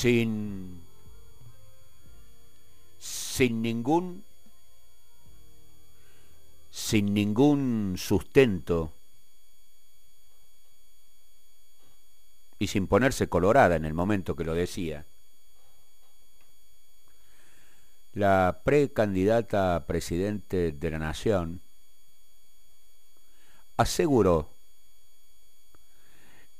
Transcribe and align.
sin, 0.00 0.82
sin 2.98 3.62
ningún 3.62 4.24
sin 6.70 7.14
ningún 7.14 7.94
sustento 7.96 8.92
y 12.58 12.66
sin 12.66 12.86
ponerse 12.86 13.28
colorada 13.28 13.76
en 13.76 13.86
el 13.86 13.94
momento 13.94 14.36
que 14.36 14.44
lo 14.44 14.52
decía. 14.52 15.06
La 18.12 18.60
precandidata 18.64 19.76
a 19.76 19.86
presidente 19.86 20.72
de 20.72 20.90
la 20.90 20.98
Nación 20.98 21.62
aseguró 23.78 24.50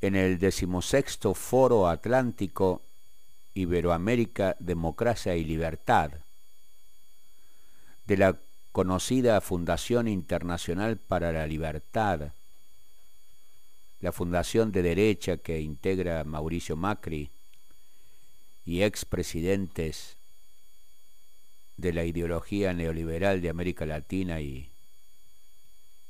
en 0.00 0.14
el 0.14 0.38
decimosexto 0.38 1.34
Foro 1.34 1.88
Atlántico 1.88 2.82
Iberoamérica, 3.54 4.56
Democracia 4.58 5.36
y 5.36 5.44
Libertad 5.44 6.12
de 8.06 8.16
la 8.16 8.38
conocida 8.72 9.40
Fundación 9.40 10.08
Internacional 10.08 10.98
para 10.98 11.32
la 11.32 11.46
Libertad, 11.46 12.32
la 14.00 14.12
fundación 14.12 14.72
de 14.72 14.82
derecha 14.82 15.36
que 15.38 15.60
integra 15.60 16.24
Mauricio 16.24 16.76
Macri 16.76 17.30
y 18.66 18.82
expresidentes 18.82 20.16
de 21.76 21.92
la 21.92 22.04
ideología 22.04 22.72
neoliberal 22.72 23.40
de 23.40 23.48
América 23.48 23.86
Latina 23.86 24.40
y, 24.40 24.70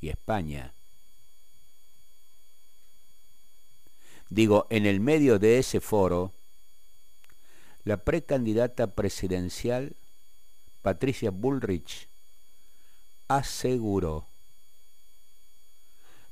y 0.00 0.08
España. 0.08 0.72
Digo, 4.28 4.66
en 4.70 4.86
el 4.86 5.00
medio 5.00 5.38
de 5.38 5.58
ese 5.58 5.80
foro, 5.80 6.32
la 7.84 7.98
precandidata 7.98 8.94
presidencial 8.94 9.94
Patricia 10.82 11.30
Bullrich 11.30 12.08
aseguró, 13.28 14.26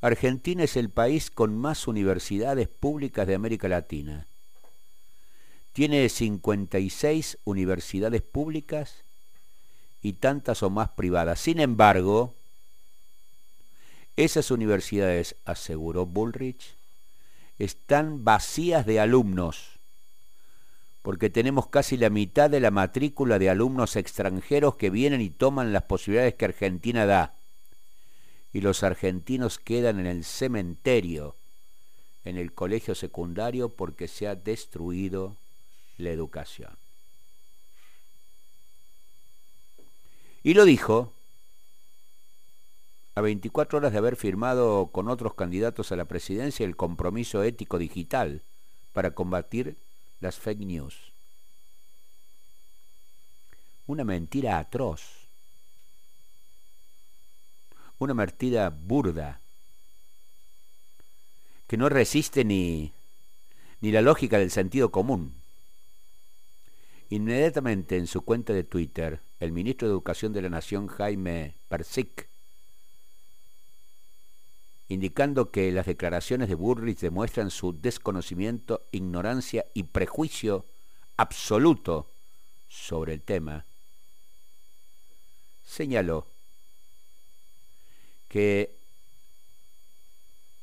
Argentina 0.03 0.65
es 0.65 0.77
el 0.77 0.91
país 0.91 1.31
con 1.31 1.57
más 1.57 1.87
universidades 1.87 2.69
públicas 2.69 3.27
de 3.27 3.35
América 3.35 3.69
Latina. 3.69 4.27
Tiene 5.73 6.09
56 6.09 7.39
universidades 7.45 8.21
públicas 8.21 9.05
y 10.03 10.15
tantas 10.15 10.63
o 10.63 10.71
más 10.71 10.91
privadas. 10.91 11.41
Sin 11.41 11.61
embargo, 11.61 12.35
esas 14.17 14.51
universidades, 14.51 15.37
aseguró 15.45 16.05
Bullrich, 16.05 16.77
están 17.59 18.25
vacías 18.25 18.85
de 18.85 19.01
alumnos, 19.01 19.79
porque 21.03 21.31
tenemos 21.31 21.67
casi 21.67 21.97
la 21.97 22.11
mitad 22.11 22.48
de 22.48 22.61
la 22.61 22.70
matrícula 22.70 23.39
de 23.39 23.50
alumnos 23.50 23.97
extranjeros 23.97 24.77
que 24.77 24.89
vienen 24.89 25.20
y 25.20 25.31
toman 25.31 25.72
las 25.72 25.83
posibilidades 25.83 26.34
que 26.34 26.45
Argentina 26.45 27.06
da. 27.06 27.34
Y 28.53 28.61
los 28.61 28.84
argentinos 28.84 29.58
quedan 29.58 29.98
en 29.98 30.06
el 30.06 30.25
cementerio, 30.25 31.36
en 32.25 32.36
el 32.39 32.53
colegio 32.53 32.95
secundario, 32.95 33.70
porque 33.70 34.06
se 34.06 34.28
ha 34.28 34.36
destruido 34.36 35.36
la 35.98 36.11
educación. 36.11 36.77
Y 40.45 40.55
lo 40.55 40.64
dijo 40.64 41.12
a 43.14 43.20
24 43.20 43.78
horas 43.78 43.92
de 43.92 43.98
haber 43.98 44.17
firmado 44.17 44.91
con 44.92 45.08
otros 45.08 45.34
candidatos 45.34 45.91
a 45.91 45.97
la 45.97 46.05
presidencia 46.05 46.64
el 46.64 46.77
compromiso 46.77 47.42
ético 47.42 47.78
digital 47.78 48.42
para 48.92 49.12
combatir 49.12 49.77
las 50.23 50.39
fake 50.39 50.65
news. 50.65 51.12
Una 53.87 54.05
mentira 54.05 54.59
atroz. 54.59 55.03
Una 57.98 58.14
mentira 58.14 58.70
burda 58.70 59.41
que 61.67 61.77
no 61.77 61.89
resiste 61.89 62.45
ni, 62.45 62.92
ni 63.80 63.91
la 63.91 64.02
lógica 64.02 64.39
del 64.39 64.51
sentido 64.51 64.91
común. 64.92 65.35
Inmediatamente 67.11 67.97
en 67.97 68.07
su 68.07 68.23
cuenta 68.23 68.52
de 68.52 68.64
Twitter, 68.64 69.20
el 69.41 69.52
ministro 69.52 69.89
de 69.89 69.92
Educación 69.92 70.33
de 70.33 70.42
la 70.42 70.51
Nación, 70.51 70.86
Jaime 70.86 71.57
Persic, 71.68 72.29
indicando 74.92 75.51
que 75.51 75.73
las 75.73 75.86
declaraciones 75.86 76.51
de 76.51 76.55
Burrich 76.55 76.98
demuestran 76.98 77.51
su 77.51 77.73
desconocimiento, 77.73 78.86
ignorancia 78.92 79.64
y 79.73 79.85
prejuicio 79.85 80.67
absoluto 81.17 82.11
sobre 82.69 83.14
el 83.14 83.23
tema, 83.23 83.64
señaló 85.64 86.27
que 88.29 88.77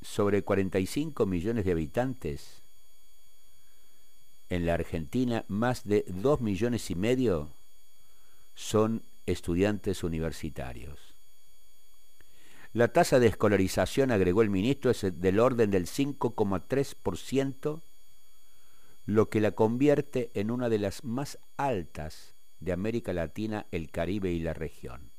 sobre 0.04 0.44
45 0.44 1.26
millones 1.26 1.66
de 1.66 1.72
habitantes 1.72 2.62
en 4.50 4.68
la 4.68 4.76
Argentina, 4.76 5.44
más 5.48 5.88
de 5.88 6.06
2 6.08 6.42
millones 6.42 6.92
y 6.92 6.96
medio 6.96 7.50
son 8.54 9.02
estudiantes 9.26 10.04
universitarios. 10.04 11.09
La 12.74 12.90
tasa 12.90 13.20
de 13.20 13.28
escolarización, 13.28 14.12
agregó 14.12 14.44
el 14.44 14.50
ministro, 14.50 14.92
es 14.92 15.02
del 15.20 15.40
orden 15.40 15.72
del 15.72 15.88
5,3%, 15.88 17.82
lo 19.08 19.30
que 19.30 19.42
la 19.42 19.52
convierte 19.52 20.30
en 20.36 20.52
una 20.52 20.70
de 20.70 20.78
las 20.78 21.04
más 21.04 21.40
altas 21.58 22.36
de 22.60 22.72
América 22.72 23.12
Latina, 23.12 23.66
el 23.72 23.90
Caribe 23.90 24.32
y 24.32 24.40
la 24.40 24.54
región. 24.54 25.10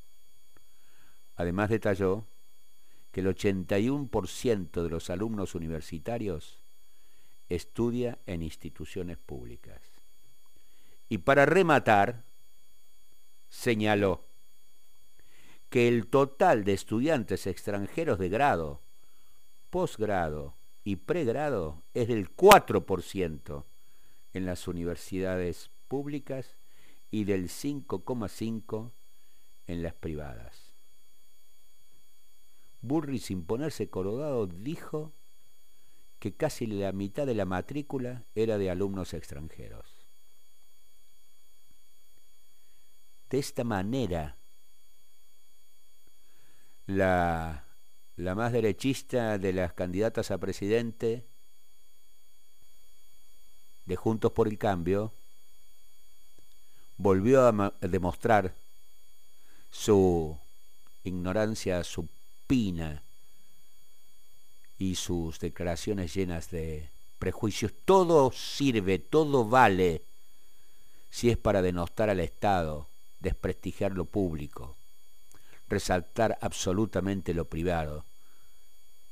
Además 1.35 1.71
detalló 1.71 2.27
que 3.11 3.21
el 3.21 3.27
81% 3.27 4.83
de 4.83 4.89
los 4.89 5.11
alumnos 5.11 5.57
universitarios 5.57 6.63
estudia 7.49 8.19
en 8.27 8.43
instituciones 8.43 9.19
públicas. 9.19 9.81
Y 11.09 11.19
para 11.19 11.47
rematar, 11.47 12.23
señaló 13.49 14.25
que 15.71 15.87
el 15.87 16.09
total 16.09 16.65
de 16.65 16.73
estudiantes 16.75 17.47
extranjeros 17.47 18.19
de 18.19 18.29
grado, 18.29 18.81
posgrado 19.71 20.57
y 20.83 20.97
pregrado 20.97 21.83
es 21.95 22.09
del 22.09 22.35
4% 22.35 23.65
en 24.35 24.47
las 24.47 24.67
universidades 24.67 25.71
públicas 25.87 26.57
y 27.13 27.25
del 27.25 27.49
5,5% 27.49 28.91
en 29.69 29.83
las 29.83 29.95
privadas. 29.95 30.71
Burri, 32.83 33.19
sin 33.19 33.45
ponerse 33.45 33.89
corodado, 33.89 34.47
dijo 34.49 35.13
que 36.19 36.33
casi 36.33 36.67
la 36.67 36.91
mitad 36.93 37.27
de 37.27 37.35
la 37.35 37.45
matrícula 37.45 38.25
era 38.35 38.59
de 38.59 38.71
alumnos 38.71 39.15
extranjeros. 39.15 39.87
De 43.29 43.39
esta 43.39 43.63
manera, 43.63 44.37
la, 46.97 47.65
la 48.17 48.35
más 48.35 48.53
derechista 48.53 49.39
de 49.39 49.53
las 49.53 49.73
candidatas 49.73 50.31
a 50.31 50.39
presidente 50.39 51.25
de 53.87 53.97
Juntos 53.97 54.33
por 54.33 54.49
el 54.49 54.59
Cambio, 54.59 55.13
volvió 56.97 57.47
a 57.47 57.75
demostrar 57.81 58.55
su 59.71 60.39
ignorancia 61.03 61.83
supina 61.83 63.03
y 64.79 64.95
sus 64.95 65.41
declaraciones 65.41 66.15
llenas 66.15 66.51
de 66.51 66.91
prejuicios. 67.19 67.73
Todo 67.85 68.31
sirve, 68.33 68.99
todo 68.99 69.49
vale 69.49 70.03
si 71.11 71.31
es 71.31 71.37
para 71.37 71.63
denostar 71.63 72.11
al 72.11 72.21
Estado, 72.21 72.89
desprestigiar 73.19 73.93
lo 73.93 74.05
público, 74.05 74.77
resaltar 75.71 76.37
absolutamente 76.41 77.33
lo 77.33 77.47
privado. 77.47 78.05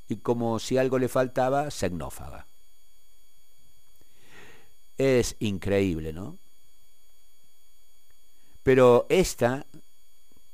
Y 0.08 0.16
como 0.16 0.58
si 0.58 0.76
algo 0.76 0.98
le 0.98 1.08
faltaba, 1.08 1.70
xenófaga. 1.70 2.46
Es 4.98 5.36
increíble, 5.38 6.12
¿no? 6.12 6.36
Pero 8.62 9.06
esta 9.08 9.64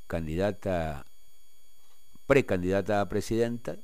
candidata, 0.07 1.07
precandidata 2.27 3.01
a 3.01 3.09
presidenta, 3.09 3.77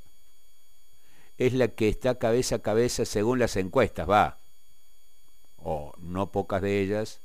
es 1.38 1.54
la 1.54 1.68
que 1.68 1.88
está 1.88 2.16
cabeza 2.16 2.56
a 2.56 2.62
cabeza 2.62 3.04
según 3.06 3.38
las 3.38 3.56
encuestas, 3.56 4.08
va, 4.08 4.36
o 5.56 5.94
no 5.98 6.30
pocas 6.30 6.60
de 6.60 6.80
ellas, 6.80 7.20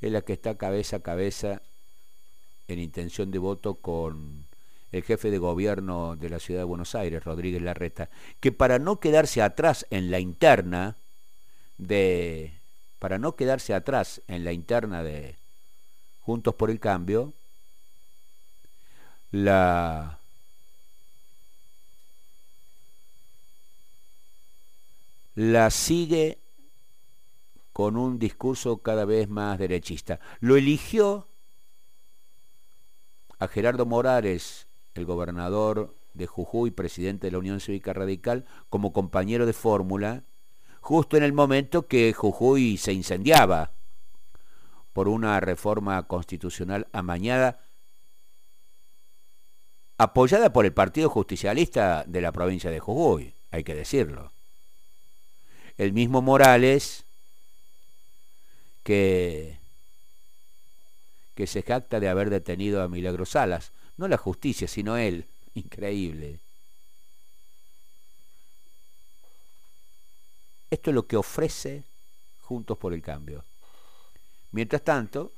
es 0.00 0.12
la 0.12 0.22
que 0.22 0.34
está 0.34 0.56
cabeza 0.56 0.96
a 0.96 1.00
cabeza 1.00 1.60
en 2.68 2.78
intención 2.78 3.30
de 3.30 3.38
voto 3.38 3.74
con 3.74 4.46
el 4.92 5.02
jefe 5.02 5.30
de 5.30 5.38
gobierno 5.38 6.16
de 6.16 6.30
la 6.30 6.38
ciudad 6.38 6.60
de 6.60 6.64
Buenos 6.64 6.94
Aires, 6.94 7.24
Rodríguez 7.24 7.60
Larreta, 7.60 8.10
que 8.40 8.52
para 8.52 8.78
no 8.78 9.00
quedarse 9.00 9.42
atrás 9.42 9.86
en 9.90 10.10
la 10.10 10.20
interna 10.20 10.96
de 11.78 12.52
para 12.98 13.18
no 13.18 13.36
quedarse 13.36 13.74
atrás 13.74 14.22
en 14.28 14.44
la 14.44 14.52
interna 14.52 15.02
de 15.02 15.36
Juntos 16.20 16.54
por 16.54 16.70
el 16.70 16.80
Cambio, 16.80 17.34
la 19.30 20.20
la 25.34 25.70
sigue 25.70 26.38
con 27.72 27.96
un 27.96 28.20
discurso 28.20 28.78
cada 28.78 29.04
vez 29.04 29.28
más 29.28 29.58
derechista. 29.58 30.20
Lo 30.40 30.56
eligió 30.56 31.26
a 33.44 33.48
Gerardo 33.48 33.86
Morales, 33.86 34.66
el 34.94 35.04
gobernador 35.04 35.94
de 36.14 36.26
Jujuy, 36.26 36.70
presidente 36.70 37.26
de 37.26 37.32
la 37.32 37.38
Unión 37.38 37.60
Cívica 37.60 37.92
Radical, 37.92 38.46
como 38.70 38.92
compañero 38.92 39.46
de 39.46 39.52
fórmula, 39.52 40.24
justo 40.80 41.16
en 41.16 41.22
el 41.22 41.32
momento 41.32 41.86
que 41.86 42.12
Jujuy 42.12 42.76
se 42.76 42.92
incendiaba 42.92 43.72
por 44.92 45.08
una 45.08 45.38
reforma 45.40 46.02
constitucional 46.06 46.86
amañada, 46.92 47.60
apoyada 49.98 50.52
por 50.52 50.64
el 50.64 50.72
Partido 50.72 51.08
Justicialista 51.08 52.04
de 52.06 52.20
la 52.20 52.32
provincia 52.32 52.70
de 52.70 52.80
Jujuy, 52.80 53.34
hay 53.50 53.64
que 53.64 53.74
decirlo. 53.74 54.32
El 55.76 55.92
mismo 55.92 56.22
Morales 56.22 57.04
que, 58.84 59.58
que 61.34 61.46
se 61.46 61.62
jacta 61.62 62.00
de 62.00 62.08
haber 62.08 62.30
detenido 62.30 62.82
a 62.82 62.88
Milagro 62.88 63.26
Salas, 63.26 63.72
no 63.96 64.08
la 64.08 64.16
justicia, 64.16 64.68
sino 64.68 64.96
él. 64.96 65.26
Increíble. 65.54 66.40
Esto 70.70 70.90
es 70.90 70.94
lo 70.94 71.06
que 71.06 71.16
ofrece 71.16 71.84
Juntos 72.40 72.76
por 72.76 72.92
el 72.92 73.00
Cambio. 73.00 73.44
Mientras 74.50 74.82
tanto, 74.82 75.32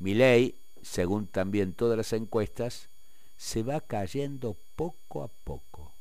ley, 0.00 0.54
según 0.82 1.26
también 1.26 1.74
todas 1.74 1.96
las 1.96 2.12
encuestas, 2.12 2.88
se 3.36 3.62
va 3.62 3.80
cayendo 3.80 4.56
poco 4.76 5.22
a 5.22 5.28
poco. 5.28 5.92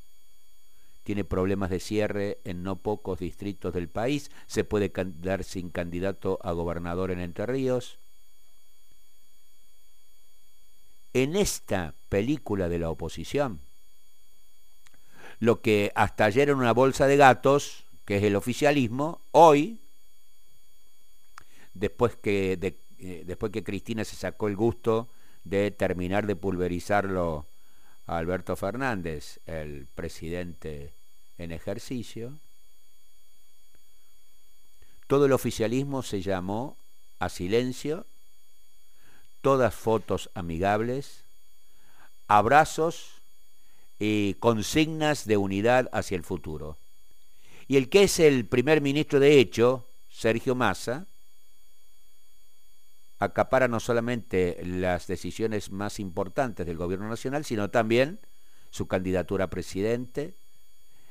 Tiene 1.03 1.23
problemas 1.23 1.69
de 1.69 1.79
cierre 1.79 2.39
en 2.45 2.63
no 2.63 2.77
pocos 2.77 3.19
distritos 3.19 3.73
del 3.73 3.89
país, 3.89 4.31
se 4.47 4.63
puede 4.63 4.91
quedar 4.91 5.43
sin 5.43 5.69
candidato 5.69 6.39
a 6.41 6.53
gobernador 6.53 7.11
en 7.11 7.19
Entre 7.19 7.45
Ríos, 7.45 7.97
en 11.13 11.35
esta 11.35 11.93
película 12.09 12.69
de 12.69 12.79
la 12.79 12.89
oposición, 12.89 13.59
lo 15.39 15.61
que 15.61 15.91
hasta 15.95 16.25
ayer 16.25 16.49
era 16.49 16.57
una 16.57 16.73
bolsa 16.73 17.07
de 17.07 17.17
gatos, 17.17 17.85
que 18.05 18.17
es 18.17 18.23
el 18.23 18.35
oficialismo, 18.35 19.21
hoy, 19.31 19.79
después 21.73 22.15
que, 22.15 22.57
eh, 22.99 23.23
después 23.25 23.51
que 23.51 23.63
Cristina 23.63 24.03
se 24.05 24.15
sacó 24.15 24.47
el 24.47 24.55
gusto 24.55 25.09
de 25.43 25.71
terminar 25.71 26.25
de 26.25 26.35
pulverizarlo 26.35 27.45
a 28.07 28.17
Alberto 28.17 28.55
Fernández, 28.55 29.39
el 29.45 29.87
presidente 29.93 30.93
en 31.37 31.51
ejercicio, 31.51 32.39
todo 35.07 35.25
el 35.25 35.33
oficialismo 35.33 36.01
se 36.01 36.21
llamó 36.21 36.77
a 37.19 37.29
silencio 37.29 38.05
todas 39.43 39.75
fotos 39.75 40.29
amigables, 40.35 41.25
abrazos 42.27 43.21
y 43.99 44.35
consignas 44.35 45.27
de 45.27 45.35
unidad 45.35 45.89
hacia 45.91 46.15
el 46.15 46.23
futuro. 46.23 46.77
Y 47.67 47.75
el 47.75 47.89
que 47.89 48.03
es 48.03 48.19
el 48.19 48.45
primer 48.45 48.79
ministro 48.79 49.19
de 49.19 49.39
hecho, 49.39 49.85
Sergio 50.09 50.55
Massa, 50.55 51.07
acapara 53.19 53.67
no 53.67 53.81
solamente 53.81 54.61
las 54.63 55.07
decisiones 55.07 55.71
más 55.71 55.99
importantes 55.99 56.65
del 56.65 56.77
gobierno 56.77 57.09
nacional, 57.09 57.43
sino 57.43 57.69
también 57.69 58.21
su 58.69 58.87
candidatura 58.87 59.45
a 59.45 59.49
presidente, 59.49 60.35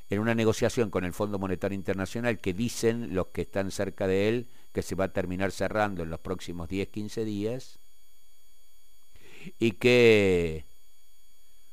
en 0.09 0.21
una 0.21 0.35
negociación 0.35 0.89
con 0.89 1.05
el 1.05 1.13
Fondo 1.13 1.39
Monetario 1.39 1.77
Internacional 1.77 2.41
que 2.41 2.55
dicen 2.55 3.15
los 3.15 3.27
que 3.29 3.43
están 3.43 3.71
cerca 3.71 4.07
de 4.07 4.29
él 4.31 4.49
que 4.73 4.83
se 4.83 4.95
va 4.95 5.05
a 5.05 5.13
terminar 5.13 5.53
cerrando 5.53 6.03
en 6.03 6.09
los 6.09 6.21
próximos 6.21 6.71
10-15 6.71 7.25
días, 7.25 7.79
y 9.59 9.73
que 9.73 10.65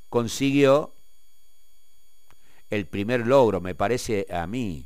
consiguió 0.09 0.93
el 2.69 2.85
primer 2.85 3.25
logro, 3.25 3.61
me 3.61 3.75
parece 3.75 4.27
a 4.29 4.45
mí, 4.47 4.85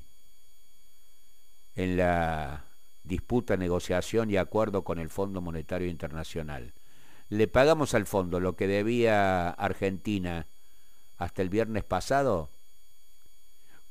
en 1.76 1.98
la 1.98 2.64
disputa, 3.04 3.58
negociación 3.58 4.30
y 4.30 4.38
acuerdo 4.38 4.84
con 4.84 5.00
el 5.00 5.10
Fondo 5.10 5.42
Monetario 5.42 5.88
Internacional. 5.88 6.74
Le 7.30 7.48
pagamos 7.48 7.94
al 7.94 8.06
fondo 8.06 8.40
lo 8.40 8.56
que 8.56 8.68
debía 8.68 9.50
Argentina 9.50 10.46
hasta 11.18 11.42
el 11.42 11.50
viernes 11.50 11.84
pasado 11.84 12.50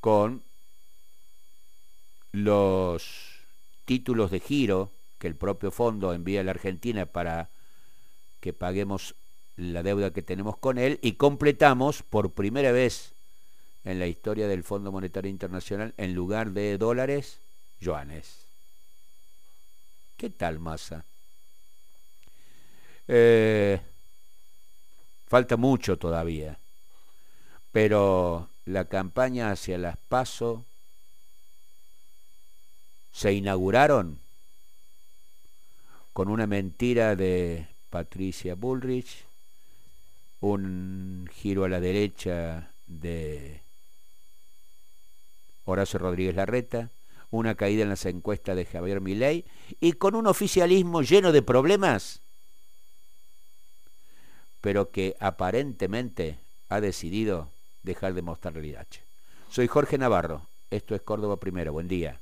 con 0.01 0.43
los 2.33 3.45
títulos 3.85 4.31
de 4.31 4.41
giro 4.41 4.91
que 5.19 5.27
el 5.27 5.37
propio 5.37 5.71
fondo 5.71 6.15
envía 6.15 6.41
a 6.41 6.45
la 6.45 6.51
Argentina 6.53 7.07
para 7.07 7.51
que 8.43 8.53
paguemos 8.53 9.15
la 9.57 9.85
deuda 9.85 10.13
que 10.13 10.21
tenemos 10.21 10.57
con 10.57 10.77
él 10.77 10.99
y 11.01 11.13
completamos 11.13 12.03
por 12.03 12.33
primera 12.33 12.73
vez 12.73 13.13
en 13.85 14.01
la 14.01 14.09
historia 14.09 14.49
del 14.49 14.65
Fondo 14.65 14.91
Monetario 14.91 15.31
Internacional, 15.31 15.95
en 15.97 16.13
lugar 16.13 16.51
de 16.51 16.77
dólares, 16.77 17.39
yuanes. 17.81 18.47
¿Qué 20.17 20.29
tal, 20.29 20.59
masa? 20.59 21.05
Eh, 23.07 23.81
falta 25.29 25.57
mucho 25.57 25.97
todavía, 25.97 26.59
pero 27.71 28.49
la 28.65 28.87
campaña 28.87 29.53
hacia 29.53 29.79
las 29.79 29.97
PASO 30.09 30.65
se 33.13 33.33
inauguraron 33.33 34.19
con 36.13 36.29
una 36.29 36.49
mentira 36.49 37.15
de 37.15 37.72
Patricia 37.93 38.55
Bullrich, 38.55 39.27
un 40.41 41.29
giro 41.31 41.65
a 41.65 41.69
la 41.69 41.79
derecha 41.79 42.73
de 42.87 43.61
Horacio 45.67 45.99
Rodríguez 45.99 46.35
Larreta, 46.35 46.89
una 47.31 47.55
caída 47.55 47.83
en 47.83 47.91
las 47.91 48.07
encuestas 48.07 48.57
de 48.57 48.65
Javier 48.65 49.03
Milei 49.03 49.45
y 49.79 49.93
con 49.93 50.15
un 50.15 50.27
oficialismo 50.27 51.03
lleno 51.03 51.33
de 51.33 51.43
problemas, 51.43 52.23
pero 54.63 54.91
que 54.91 55.15
aparentemente 55.21 56.39
ha 56.71 56.81
decidido 56.81 57.51
dejar 57.83 58.15
de 58.15 58.23
mostrar 58.23 58.55
realidad. 58.55 58.87
Soy 59.51 59.69
Jorge 59.69 59.99
Navarro, 59.99 60.47
esto 60.71 60.95
es 60.95 61.03
Córdoba 61.03 61.37
Primero, 61.37 61.75
buen 61.75 61.89
día. 61.89 62.22